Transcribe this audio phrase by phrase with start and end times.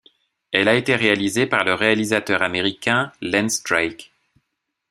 [0.51, 4.11] Elle a été réalisée par le réalisateur américain Lance Drake.